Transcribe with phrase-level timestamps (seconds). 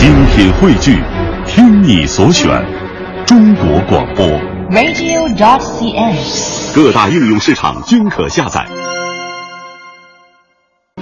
[0.00, 0.98] 精品汇聚，
[1.46, 2.48] 听你所选，
[3.26, 4.26] 中国广播。
[4.70, 6.16] radio.cn。
[6.74, 8.66] 各大应用市场均可下载。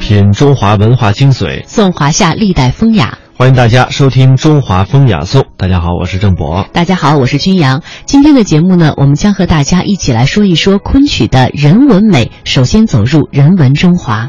[0.00, 3.16] 品中华文化精髓，颂华夏历代风雅。
[3.37, 5.42] 欢迎大家收听《中华风雅颂》。
[5.56, 6.67] 大家好，我是郑博。
[6.72, 7.85] 大家好，我是君阳。
[8.04, 12.33] 今天的节目呢，我们将和大家一起来说一说昆曲的人文美。
[12.42, 14.28] 首先走入人文中华。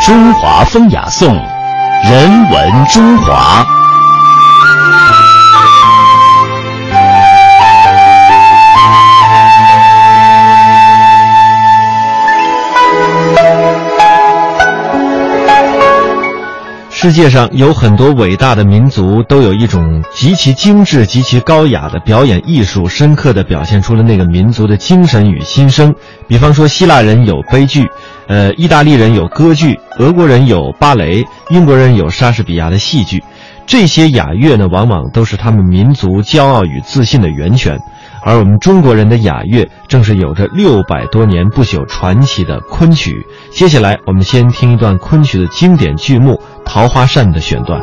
[0.00, 1.34] 中华风雅颂，
[2.04, 3.66] 人文中华。
[17.00, 25.94] 世界上有很多伟大的民族，都有一种极其精致、极其高雅的表演艺术，深刻地表现出了那个民族的精神与心声。
[26.26, 27.86] 比方说，希腊人有悲剧，
[28.26, 33.22] 呃，意大利人有歌剧，俄国人有芭蕾，英国人有莎士比亚的戏剧。
[33.64, 37.78] 这些雅乐呢，往往都是他们民族骄傲与自信的源泉。
[38.24, 43.26] 而我们中国人的雅乐，正是有着六百多年不朽传奇的昆曲。
[43.50, 46.32] 接下来，我们先听一段昆曲的经典剧目
[46.64, 47.80] 《桃花扇》的选段。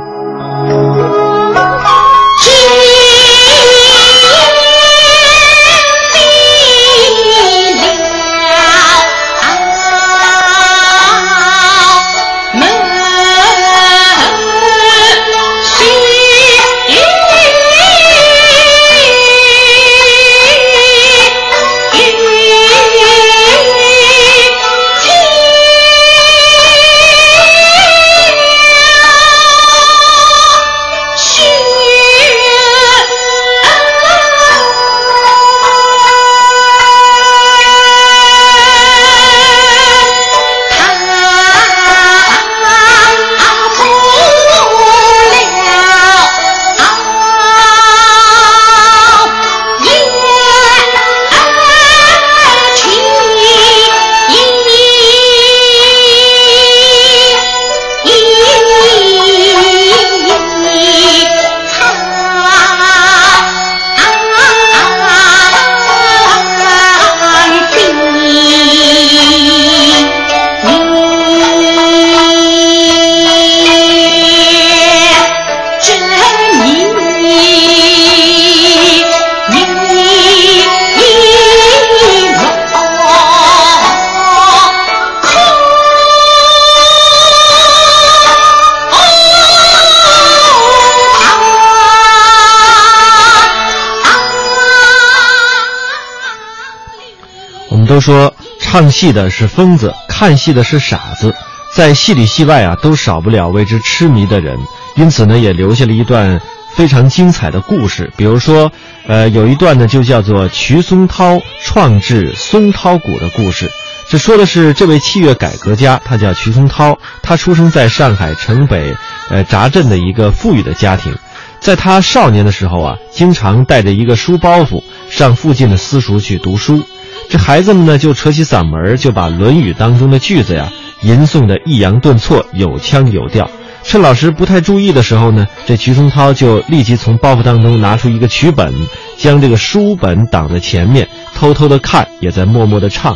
[97.95, 101.33] 都说唱戏的是疯子，看戏的是傻子，
[101.73, 104.59] 在戏里戏外啊，都少不了为之痴迷的人。
[104.97, 106.41] 因此呢，也留下了一段
[106.75, 108.11] 非常精彩的故事。
[108.17, 108.69] 比如说，
[109.07, 113.71] 呃，有一段呢，就叫做瞿松涛创制松涛鼓的故事。
[114.09, 118.93] 这说的是这位器乐改革家，他叫瞿松涛，他出生在上海城北，
[119.29, 121.15] 呃，闸镇的一个富裕的家庭。
[121.61, 126.85] 在他少年的时候啊，经常带着一个书包袱上附近的私塾去读书。
[127.29, 130.71] 这孩子们呢，就扯起嗓门，就把《论语》当中的句子呀，
[131.01, 133.49] 吟诵的抑扬顿挫，有腔有调。
[133.83, 138.73] 趁老师不太注意的时候呢，这徐松涛就立即从包袱当中拿出一个曲本，
[139.17, 143.15] 将这个书本挡在前面，偷偷的看，也在默默的唱。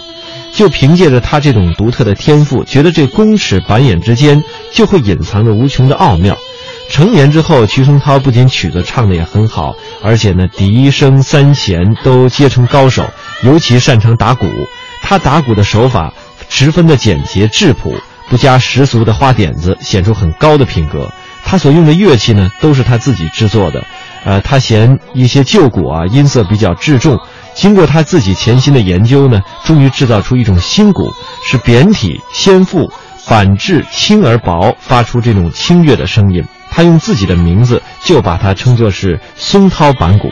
[0.53, 6.35] 就凭借着他这种独特的天赋，觉得这公尺板眼之间就会隐藏着无穷的奥妙。
[6.89, 13.05] 成年之后，徐松涛不仅曲子唱得也很好，而且呢，笛声三弦都皆成高手，
[13.43, 14.47] 尤其擅长打鼓。
[15.01, 16.13] 他打鼓的手法
[16.49, 17.93] 十分的简洁质朴，
[18.29, 21.09] 不加世俗的花点子，显出很高的品格。
[21.43, 23.83] 他所用的乐器呢，都是他自己制作的。
[24.25, 27.17] 呃，他嫌一些旧鼓啊音色比较稚重，
[27.55, 31.09] 经过他自己潜心的研究呢，终于制造出一种新鼓，
[31.45, 36.43] 是扁体纤腹，反质轻而薄，发出这种清越的声音。
[36.69, 40.29] 他用自己的名字就把它称作是松涛板鼓。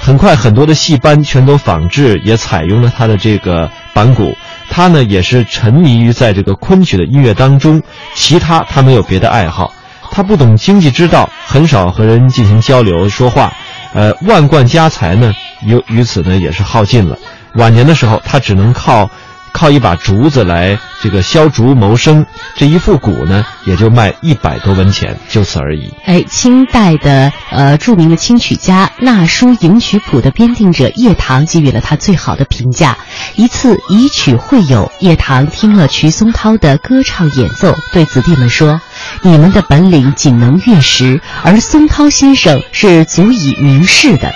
[0.00, 4.34] 很快，很多的戏班全都仿制，也采用了他的这个板鼓。
[4.70, 7.82] 他呢，也是沉迷于在这个昆曲的音乐当中，
[8.14, 9.72] 其他他没有别的爱好。
[10.10, 13.52] 他不懂经济之道，很少和人进行交流说话。
[13.92, 17.18] 呃，万贯家财呢，由于此呢也是耗尽了。
[17.54, 19.10] 晚年的时候，他只能靠。
[19.52, 22.24] 靠一把竹子来这个削竹谋生，
[22.56, 25.92] 这一副鼓呢，也就卖一百多文钱，就此而已。
[26.04, 32.96] 哎，清代的呃著名的清曲家《纳书迎曲谱》的编定者叶唐给予了他最好的评价。
[33.36, 38.80] 一次以曲会友，叶唐听了瞿松涛的歌唱演奏，对子弟们说
[39.22, 44.32] ：“你们的本领仅能乐识，而松涛先生是足以明示的。”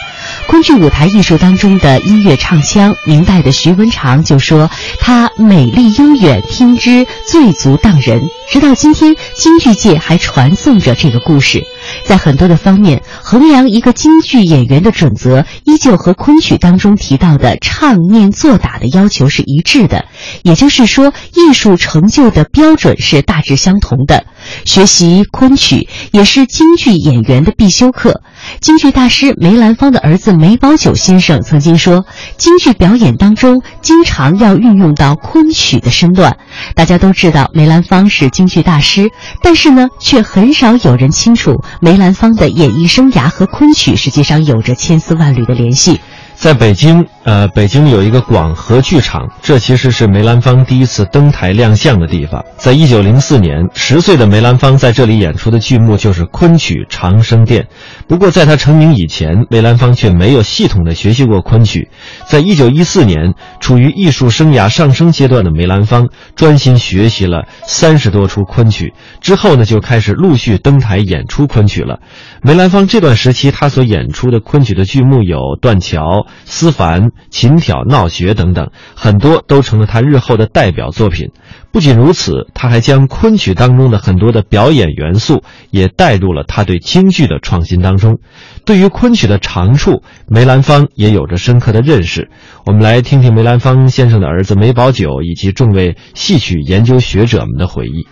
[0.49, 11.65] 昆剧舞台艺术当中的音乐唱腔，明代的徐文长就说：“它美丽悠远，听之最足荡人。”直到今天，京剧界还传颂着这个故事。
[12.05, 20.05] 在很多的方面，衡量一个京剧演员的准则，依旧和昆曲当中提到的唱念做打的要求是一致的。
[20.43, 24.27] 也就是说，艺术成就的标准是大致相同的。
[24.65, 28.23] 学习昆曲也是京剧演员的必修课。
[28.61, 32.05] 京剧大师梅兰芳的儿子梅葆玖先生曾经说
[32.37, 36.37] ：“京剧表演当中经常要运用到昆曲的身段。”
[36.75, 39.09] 大家都知道梅兰芳是京剧大师，
[39.43, 46.01] 但是呢，却很少有人清楚梅兰芳的演艺生涯和昆曲实际上有着千丝万缕的联系。
[46.35, 52.45] 在北京，呃，北京有一个广和剧场，这其实是梅兰芳第一次登台亮相的地方。
[52.57, 57.63] 在一九零四年，十岁的梅兰芳在这里演出的剧目就是昆曲《长生殿》。
[58.09, 61.91] 不过，在他成名以前，梅兰芳却没有系统的学习过昆曲。
[62.27, 72.01] 在一九一四年，处于艺术生涯上升阶段的梅兰芳，专心学习了三十多出昆曲，之后呢，就开始陆续登台演出昆曲了。
[72.43, 76.03] 梅兰芳这段时期，他所演出的昆曲的剧目有《断桥》。
[76.45, 81.31] 思凡、琴挑、闹学等等，很多都成了他日后的代表作品。
[81.71, 88.19] 不仅如此，他还将昆曲当中的很多的表演元素也带入了他对京剧的创新当中。
[88.67, 92.29] 对于昆曲的长处，梅兰芳也有着深刻的认识。
[92.67, 98.07] 我们来听听梅兰芳先生的儿子梅葆玖以及众位戏曲研究学者们的回忆。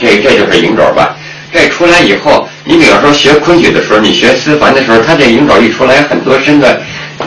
[0.00, 1.16] 这这就是影爪吧？
[1.52, 2.48] 这出来以后。
[2.64, 6.80] 你比方说学昆曲的时候，你学思凡的时候，他这影爪一出来，很多身段，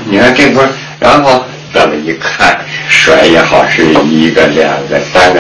[0.10, 0.64] 你看这波，
[1.00, 5.40] 然后这么一看，甩也好，是一个、两个、三个，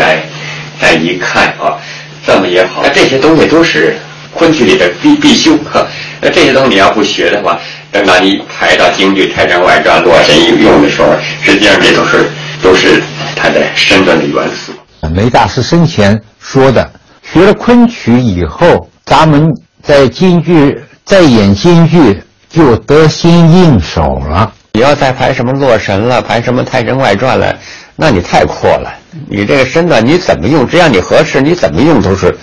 [0.79, 1.77] 再一看啊，
[2.25, 3.95] 这么也好，那这些东西都是
[4.33, 5.87] 昆曲里的必必修课。
[6.21, 7.59] 那这些东西你要不学的话，
[7.91, 11.13] 等到你排到京剧、太上外传、洛神用的时候，
[11.43, 12.29] 实际上这都是
[12.61, 13.01] 都是
[13.35, 14.73] 他的身段的元素。
[15.13, 16.89] 梅大师生前说的，
[17.21, 19.53] 学了昆曲以后，咱们。
[19.87, 22.19] 在京剧再演京剧
[22.55, 24.49] 就得心应手了。
[24.71, 27.53] 你要再排什么《洛神》了，排什么《太神外传》了，
[27.97, 28.89] 那你太阔了。
[29.29, 32.33] 你这个身段你怎么用，只要你合适，你怎么用都是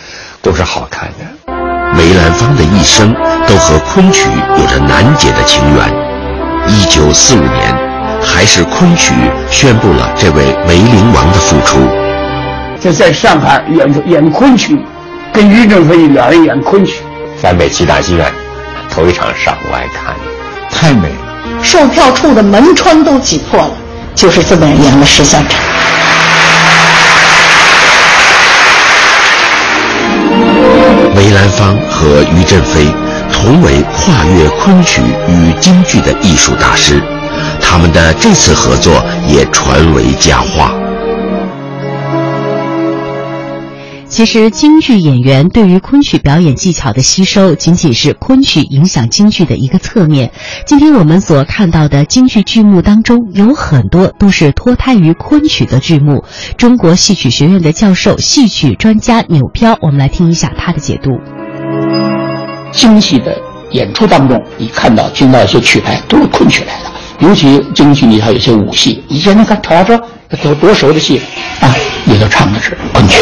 [0.42, 1.52] 都是好看的。
[1.96, 3.14] 梅兰芳的一生
[3.48, 4.28] 都和昆曲
[4.58, 5.90] 有着难解的情缘。
[6.68, 7.74] 一九四五年，
[8.22, 9.14] 还是昆曲
[9.50, 11.78] 宣布了这位梅陵王的复出。
[12.78, 14.78] 就在上海演演昆曲，
[15.32, 17.02] 跟于正飞两人演昆曲。
[17.40, 18.30] 在北七大戏院，
[18.92, 20.14] 头一场上我爱看，
[20.70, 23.70] 太美了，售票处的门窗都挤破了，
[24.14, 25.58] 就是这么演了十三场。
[31.16, 32.86] 梅兰芳和于振飞
[33.32, 37.02] 同为跨越昆曲与京剧的艺术大师，
[37.62, 40.74] 他们的这次合作也传为佳话。
[44.12, 50.32] 其实，京剧演员对于昆曲表演技巧的吸收，仅仅是昆曲影响京剧的一个侧面。
[50.66, 56.24] 今天我们所看到的京剧剧目当中，有很多都是脱胎于昆曲的剧目。
[56.58, 61.12] 中国戏曲学院的教授、戏曲专家钮飘，我们来听一下他的解读。
[62.70, 63.34] 京戏的
[63.70, 70.00] 演出当中，你看到听到一些曲牌都是昆曲来的，尤其京剧里还有一些武戏，以前你看陶喆
[70.42, 71.20] 多多熟的戏
[71.60, 71.74] 啊，
[72.06, 73.18] 里头唱的是昆曲。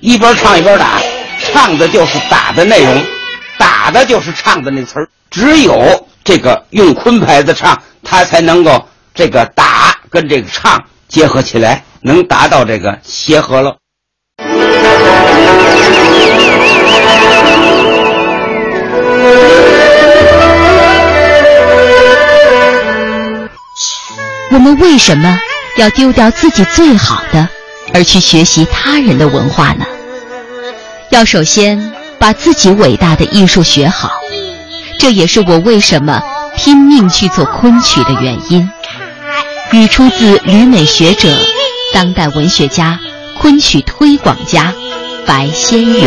[0.00, 1.00] 一边唱一边打，
[1.52, 3.04] 唱的就是打的内容，
[3.58, 5.08] 打的就是唱的那词儿。
[5.30, 13.76] 只有这个用昆牌子唱，他才能够这个打跟这个唱结合起来，能达到这个协和了。
[24.52, 25.36] 我们为什么
[25.78, 27.48] 要丢掉自己最好的，
[27.92, 29.84] 而去学习他人的文化呢？
[31.10, 34.12] 要首先把自己伟大的艺术学好，
[35.00, 36.22] 这也是我为什么
[36.56, 38.70] 拼命去做昆曲的原因。
[39.72, 41.28] 语出自旅美学者、
[41.92, 42.98] 当代文学家、
[43.38, 44.74] 昆曲推广家
[45.26, 46.02] 白先勇。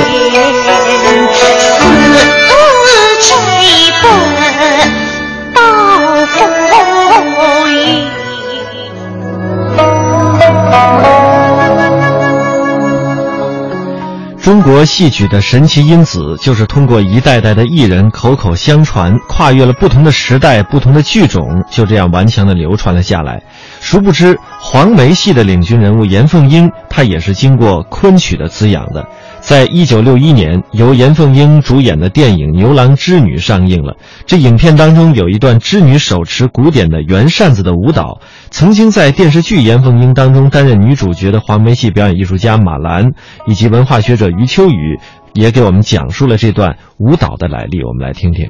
[14.52, 23.44] 中国戏曲的神奇因子，就是通过一代代的艺人口口相传，跨越了不同的时代、不同的剧种，就这样顽强地流传了下来。
[23.82, 29.06] 殊不知，黄梅戏的领军人物严凤英，她也是经过昆曲的滋养的。
[29.40, 33.96] 在一九六一年，由严凤英主演的电影《牛郎织女》上映了。
[34.28, 38.22] 这影片当中有一段织女手持古典的圆扇子的舞蹈。
[38.52, 43.14] 曾经在电视剧《严凤英》当中担任女主角的黄梅戏表演艺术家马兰，
[43.48, 45.00] 以及文化学者余秋雨，
[45.34, 47.84] 也给我们讲述了这段舞蹈的来历。
[47.84, 48.48] 我们来听听。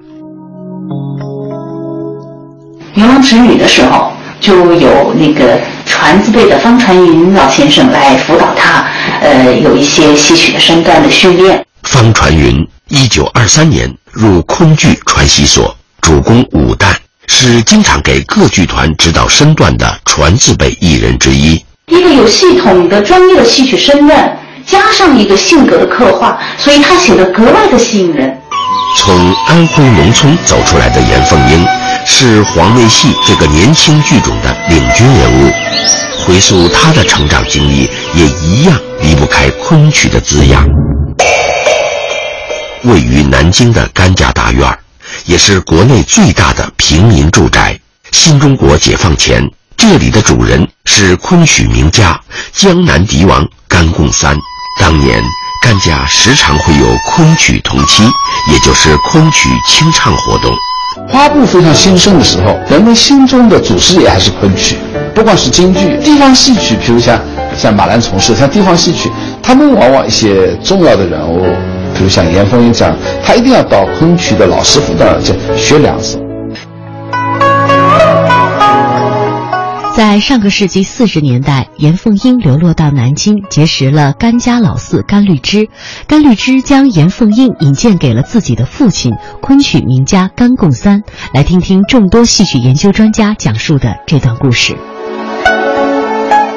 [2.94, 4.12] 牛郎织女的时候，
[4.42, 8.84] 就有那个传字辈的方传云老先生来辅导他。
[9.22, 11.64] 呃，有一些戏曲的身段的训练。
[11.84, 16.94] 方传云，一九二三年入昆剧传习所，主攻武旦，
[17.28, 21.64] 是经常给各剧团指导身段的传字辈艺人之一。
[21.88, 28.36] 一个有系统的专业的戏曲身段，加上一个性格的刻画，所以他显得格外的吸引人。
[28.98, 31.66] 从安徽农村走出来的严凤英，
[32.14, 35.52] 是黄梅戏这个年轻剧种的领军人物。
[36.24, 40.64] 回溯他的成长经历，也一样离不开昆曲的滋养。
[42.84, 44.78] 位于南京的甘家大院，
[45.26, 47.80] 也是国内最大的平民住宅。
[48.12, 49.44] 新中国解放前，
[49.76, 52.20] 这里的主人是昆曲名家
[52.52, 54.38] 江南笛王甘贡三。
[54.80, 55.24] 当年，
[55.64, 58.04] 甘家时常会有昆曲同期，
[58.52, 60.56] 也就是昆曲清唱活动。
[61.08, 64.78] 花布非常兴盛的时候，人们心中的祖师爷还是昆曲。
[65.14, 67.20] 不管是京剧，地方戏曲，比如像
[67.56, 69.12] 像马兰从事，像地方戏曲，
[69.44, 71.44] 他们往往一些重要的人物，
[71.94, 76.18] 比如像严凤英这样，他一定要到昆曲的老师傅那儿去学两手。
[80.02, 85.70] 在上个世纪四十年代，严凤英流落到南京，结识了甘家老四甘律之。
[86.08, 91.04] 甘律之将严凤英引荐给了自己的父亲昆曲名家甘贡三。
[91.36, 94.76] 来听听众多戏曲研究专家讲述的这段故事。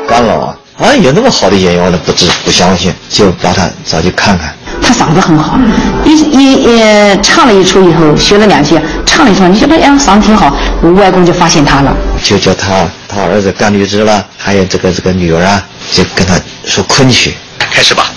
[0.09, 4.55] 甘老啊，啊有那么好的演员，我都不知不相信，就把他找去看看。
[4.85, 5.59] 他嗓子很好，
[6.05, 18.11] 一一呃唱了一出以后，学了两句，唱了一出，你觉得哎嗓子挺好，我外公就发现他了，就叫他他儿子干律之了，还有这个这个女儿啊，就跟他说昆曲，开始吧。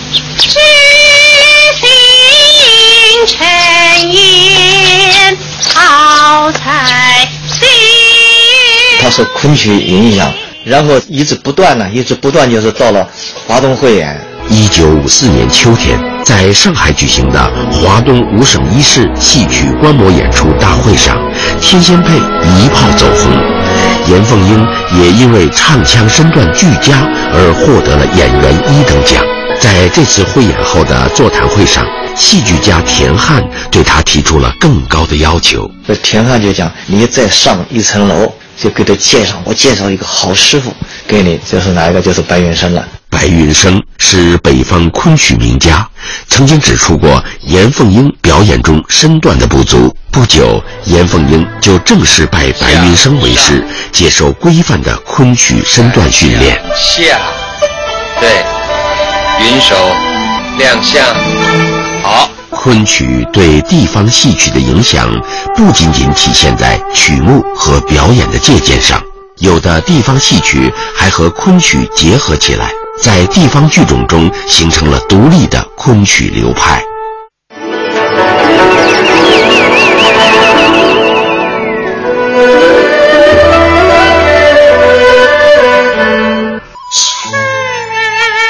[9.00, 10.30] 他受昆曲影响。
[10.66, 13.08] 然后一直不断呢，一直不断，就是到了
[13.48, 14.20] 华东汇演。
[14.50, 17.40] 一九五四年秋天，在上海举行的
[17.72, 21.18] 华东五省一市戏曲观摩演出大会上，
[21.62, 23.32] 天仙配一炮走红，
[24.12, 24.68] 严凤英
[25.00, 29.24] 也因为唱腔身段俱佳而获得了演员一等奖。
[29.62, 31.86] 在这次汇演后的座谈会上，
[32.18, 33.42] 戏剧家田汉
[33.72, 35.72] 对他提出了更高的要求。
[35.88, 38.30] 这田汉就讲：“你再上一层楼。”
[38.62, 40.74] 就给他介绍，我介绍一个好师傅
[41.08, 42.02] 给你，就是哪一个？
[42.02, 42.86] 就是白云生了。
[43.10, 45.88] 白云生是北方昆曲名家，
[46.28, 49.96] 曾经指出过严凤英表演中身段的不足。
[50.12, 56.62] 不久，严凤英就正式拜白云生为师，接受规范的昆曲身段训练。
[56.76, 57.20] 下，
[58.20, 58.44] 对，
[59.42, 59.76] 云手，
[60.58, 61.04] 亮相，
[62.04, 62.30] 好。
[62.50, 65.08] 昆曲对地方戏曲的影响，
[65.56, 69.02] 不仅仅体现在曲目和表演的借鉴上，
[69.38, 76.84] 有的地方戏曲还和昆曲结合起来，在地方剧种中形成了独立的昆曲流派。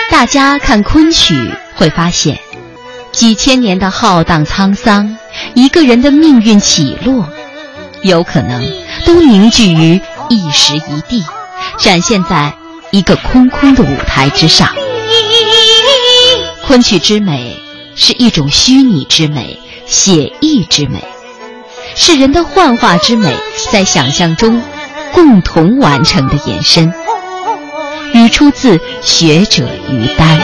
[0.09, 2.39] 大家看昆曲会发现。
[3.13, 5.17] 几千年的浩荡沧桑，
[5.55, 7.27] 一个人的命运起落，
[8.03, 8.63] 有可能
[9.07, 9.99] 都凝聚于
[10.29, 11.25] 一时一地，
[11.79, 12.53] 展现在
[12.97, 14.75] 一个空空的舞台之上。
[16.65, 17.55] 昆曲之美
[17.95, 21.03] 是一种虚拟之美、写意之美，
[21.95, 23.35] 是人的幻化之美
[23.71, 24.63] 在想象中
[25.13, 26.91] 共同完成的延伸。
[28.15, 30.41] 语出自学者于丹。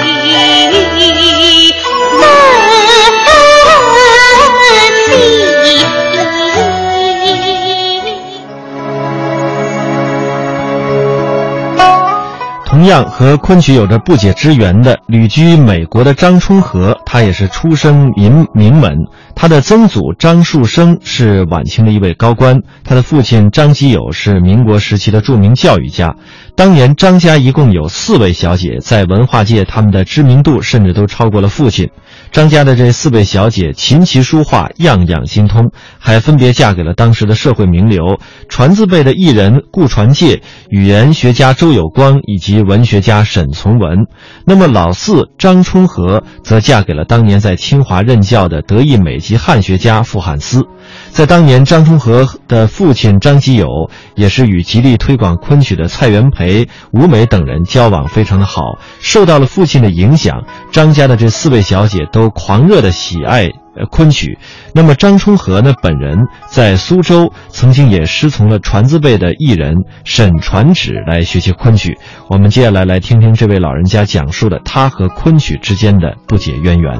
[12.74, 18.98] 同样和昆曲有着不解之缘的，旅居美国的张春和，他也是出生名名门。
[19.36, 26.15] 他的曾祖张树声是晚清的一位高官，他的父亲张基友是民国时期的著名教育家。
[26.56, 31.92] 当年张家一共有四位小姐，在文化界他们的知名度甚至都超过了父亲。
[32.33, 38.17] 张家的这四位小姐琴棋书画样样精通，还分别嫁给了当时的社会名流、
[38.49, 44.07] 传字辈的艺人顾传介、语言学家周有光以及文学家沈从文。
[44.47, 50.63] 那么老四张充和则嫁给了当年在清华任教的德意美籍汉学家傅汉思。
[51.11, 53.67] 在当年，张充和的父亲张基友
[54.15, 64.38] 也是与极力推广昆曲的蔡元培、吴美等人交往非常的好，受到了父亲的影响，张家的这四位小姐都狂热的喜爱呃昆曲。
[64.74, 71.98] 那么张充和呢，本人在苏州曾经也师从了传字辈的艺人沈传芷来学习昆曲。
[72.30, 77.00] 我们接下来来听听这位老人家讲述的他和昆曲之间的不解渊源。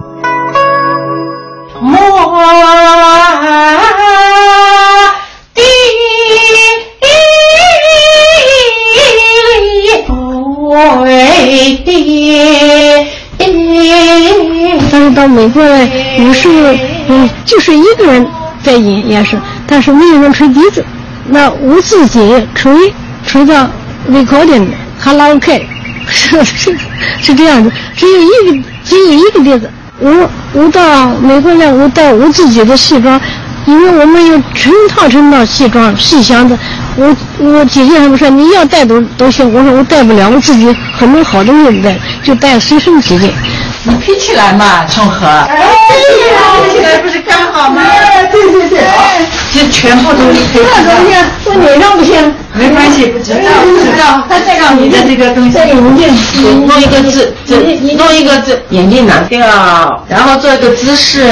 [1.82, 2.00] 莫
[15.14, 16.54] 到美国来，有时候
[17.08, 18.26] 嗯，就是一个人
[18.64, 20.84] 在演也是，但是没有人吹笛子，
[21.28, 22.20] 那我自己
[22.56, 22.94] 吹，
[23.26, 23.70] 吹到
[24.10, 24.68] recording
[25.00, 25.68] 卡拉 OK，
[26.08, 26.76] 是是
[27.22, 29.70] 是这样的，只有一个只有一个笛子。
[30.00, 33.20] 我我到美国来，我带我自己的戏装，
[33.66, 36.58] 因为我们有成套成套戏装戏箱子。
[36.96, 40.68] 我我姐姐他们说你要带都都行，我说我带不了，我自己
[40.98, 43.32] 很多好东西不带，就带随身起见。
[43.86, 45.28] 你飞起来嘛，冲和。
[45.28, 45.66] 哎呀，
[46.64, 47.82] 飞起来不是刚好吗？
[48.32, 48.80] 对对对，
[49.54, 50.84] 这全部都是飞起来。
[50.86, 51.16] 那东西
[51.46, 52.34] 我脸上不行。
[52.56, 54.24] 没关系，不知道不知道。
[54.30, 57.34] 他这个你的这个东西，弄一个字，
[57.98, 61.26] 弄一个字，眼镜拿掉，然后做一个姿势。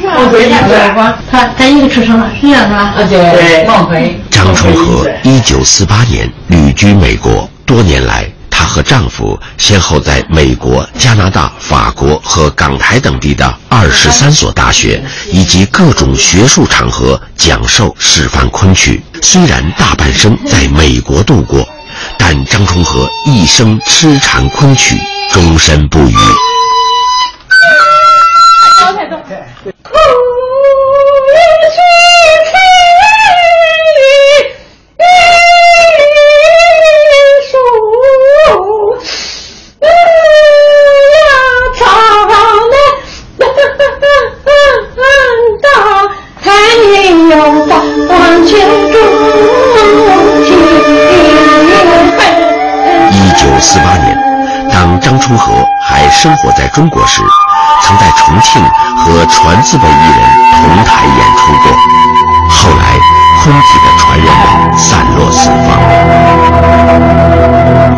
[0.00, 2.78] 梦回对光，他他一个出生了，这样是吧？
[2.78, 4.20] 啊对，梦回。
[4.30, 8.24] 张春和一九四八年旅居美国，多年来。
[8.58, 19.00] 她和丈夫先后在美国、加拿大、法国和港台等地的二十三所大学以及各种学术场合讲授示范昆曲。
[19.22, 21.68] 虽然大半生在美国度过，
[22.18, 24.98] 但张崇和一生痴缠昆曲，
[25.32, 26.16] 终身不渝。
[47.28, 47.32] 一
[53.36, 54.16] 九四八年，
[54.72, 57.20] 当张充和还生活在中国时，
[57.82, 58.62] 曾在重庆
[58.96, 60.20] 和传字辈艺人
[60.54, 61.70] 同台演出过。
[62.48, 62.96] 后来，
[63.42, 64.42] 空体的传人们
[64.78, 65.68] 散落四方。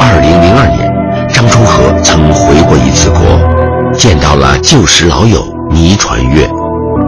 [0.00, 0.92] 二零零二年，
[1.28, 3.20] 张充和曾回过一次国，
[3.96, 6.48] 见到了旧时老友倪传月。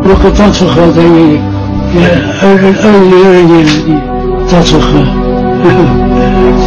[0.04, 1.02] 我和张春和在
[1.94, 3.68] 二二零二年的
[4.48, 4.88] 张充和，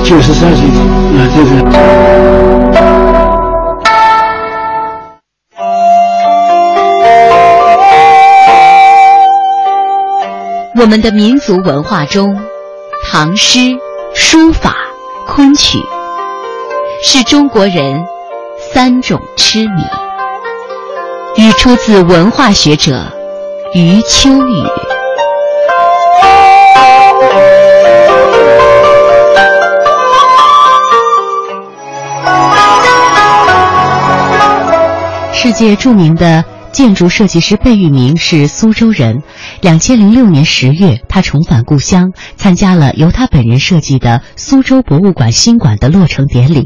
[0.03, 0.61] 九十三岁
[1.17, 1.49] 啊，这是。
[10.79, 12.39] 我们的民族文化中，
[13.09, 13.79] 唐诗、
[14.13, 14.75] 书法、
[15.25, 15.79] 昆曲
[17.03, 18.03] 是中国人
[18.71, 19.81] 三种痴迷。
[21.37, 23.11] 语出自文化学者
[23.73, 24.84] 余秋雨。
[35.45, 39.21] 世界著名的建筑设计师贝聿铭是苏州人。
[39.61, 46.65] 两千零六年十月，他重返故乡，参加了由他本人设计的苏州博物馆新馆的落成典礼。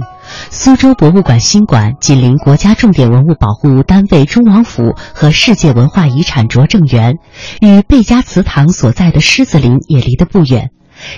[0.50, 7.16] 苏州博物馆新馆紧邻国家重点文物保护单位中王府和世界文化遗产拙政园，
[7.60, 10.70] 与贝加祠堂所在的狮子林也离得不远。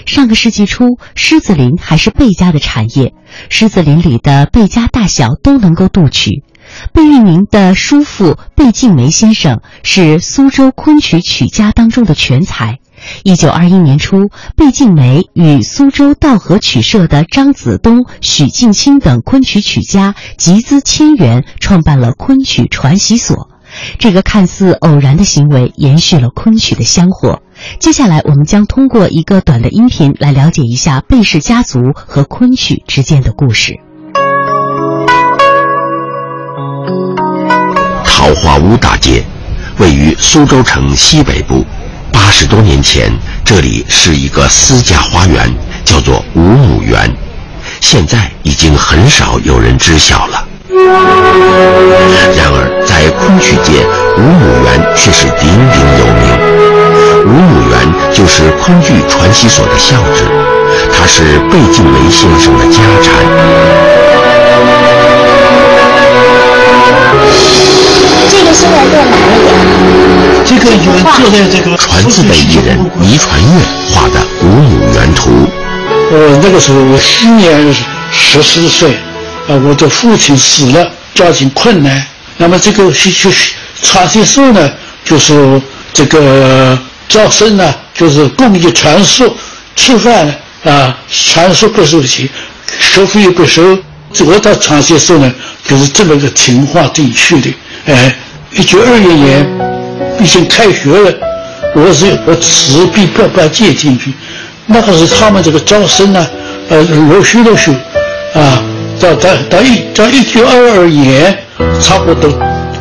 [0.07, 3.13] 上个世纪初，狮子林还是贝家的产业，
[3.49, 6.43] 狮子林里的贝家大小都能够读取。
[6.93, 12.79] 贝聿铭的叔父贝敬梅先生是苏州昆曲曲家当中的全才。
[13.23, 23.49] 一九二一年初，贝敬梅与苏州道和曲社的张子东、许敬清等昆曲曲家集资千元，创办了昆曲传习所。
[23.97, 27.41] 这个看似偶然的行为，延续了昆曲的香火。
[27.79, 33.79] 接下来，我们将通过一个短的音频来了解一下贝氏家族和昆曲之间的故事。
[38.35, 39.23] 华坞大街，
[39.77, 41.65] 位于苏州城西北部。
[42.11, 43.11] 八十多年前，
[43.43, 47.09] 这里是一个私家花园，叫做五亩园。
[47.79, 50.45] 现在已经很少有人知晓了。
[52.37, 53.85] 然而，在昆曲界，
[54.17, 56.23] 五亩园却是鼎鼎有名。
[57.25, 57.73] 五亩园
[58.13, 60.25] 就是昆剧传习所的校址，
[60.91, 64.20] 它是贝静梅先生的家产。
[68.29, 69.41] 这个现在在哪里？
[70.45, 70.81] 这个园
[71.17, 73.47] 就在这个传字辈艺人倪传月
[73.91, 75.47] 画的五亩原图。
[76.11, 77.73] 呃，那个时候我今年
[78.11, 78.93] 十四岁，
[79.47, 82.05] 啊，我的父亲死了，家庭困难。
[82.37, 83.29] 那么这个去去
[83.81, 84.71] 传习所呢，
[85.05, 85.61] 就是
[85.93, 89.33] 这个招生呢，就是公益传授，
[89.75, 92.27] 吃饭啊，传授不收钱，
[92.79, 93.77] 学费又不收。
[94.25, 95.33] 我到传习所呢，
[95.67, 97.53] 就是这么个情况地去的。
[97.85, 98.15] 哎，
[98.51, 99.45] 一九二一年
[100.19, 101.11] 已经开学了，
[101.75, 104.13] 我是我辞毕不八届进去，
[104.67, 106.27] 那个是他们这个招生呢，
[106.69, 107.71] 呃，陆续陆续，
[108.33, 108.63] 啊，
[108.99, 111.35] 到到到一到一九二二年，
[111.81, 112.29] 差不多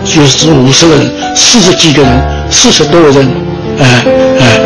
[0.04, 3.30] 就是五十个人，四十几个人，四十多个人，
[3.78, 4.04] 哎
[4.40, 4.60] 哎。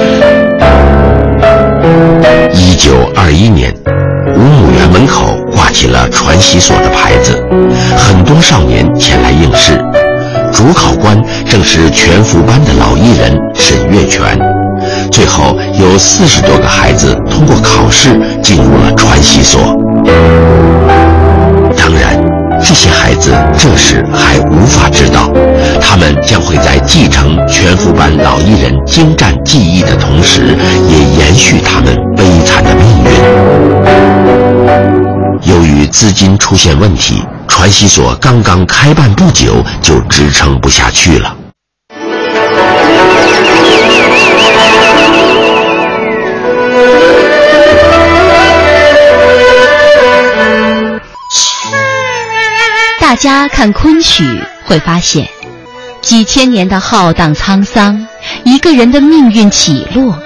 [2.53, 3.73] 一九二一年，
[4.35, 7.41] 五亩园门口挂起了传习所的牌子，
[7.97, 9.79] 很多少年前来应试。
[10.65, 14.23] 主考官正是全福班的老艺人沈月泉，
[15.13, 19.61] 最后有四十多个孩子通过考试进入了传习所。
[21.77, 22.19] 当然，
[22.65, 25.31] 这些孩子这时还无法知道，
[25.83, 30.57] 他们将会在继承全福班老艺人精湛技艺的同时，
[30.89, 33.11] 也延续他们悲惨的命运。
[35.43, 37.23] 由于资金出现问题。
[37.65, 41.35] 传习所刚刚开办不久，就支撑不下去了。
[53.01, 54.23] 大家看昆曲
[54.67, 55.27] 会发现，
[56.03, 58.07] 几千年的浩荡沧桑，
[58.45, 60.19] 一个人的命运起落，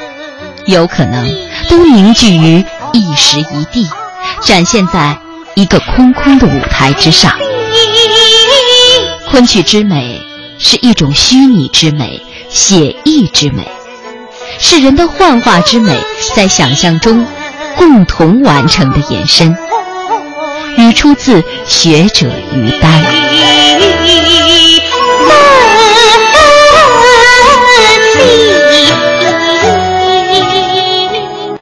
[0.66, 1.24] 有可能
[1.70, 3.88] 都凝聚于一时一地，
[4.44, 5.16] 展现在。
[5.58, 7.36] 一个空空的舞台之上，
[9.28, 10.22] 昆曲之美
[10.56, 13.68] 是一种虚拟之美、写意之美，
[14.60, 15.98] 是人的幻化之美
[16.36, 17.26] 在想象中
[17.76, 19.52] 共同完成的延伸。
[20.76, 23.02] 语出自学者于丹。